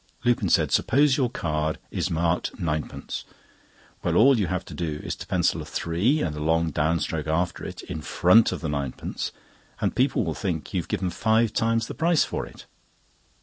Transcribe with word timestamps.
Lupin 0.23 0.49
said: 0.49 0.71
"Suppose 0.71 1.15
your 1.15 1.29
card 1.29 1.77
is 1.91 2.09
marked 2.09 2.55
9d. 2.55 3.23
Well, 4.01 4.15
all 4.15 4.35
you 4.39 4.47
have 4.47 4.65
to 4.65 4.73
do 4.73 4.99
is 5.03 5.15
to 5.17 5.27
pencil 5.27 5.61
a 5.61 5.63
3—and 5.63 6.35
a 6.35 6.39
long 6.41 6.71
down 6.71 6.99
stroke 6.99 7.27
after 7.27 7.63
it—in 7.63 8.01
front 8.01 8.51
of 8.51 8.61
the 8.61 8.69
ninepence, 8.69 9.31
and 9.79 9.95
people 9.95 10.23
will 10.25 10.33
think 10.33 10.73
you 10.73 10.81
have 10.81 10.87
given 10.89 11.11
five 11.11 11.53
times 11.53 11.85
the 11.85 11.93
price 11.93 12.23
for 12.23 12.47
it." 12.47 12.65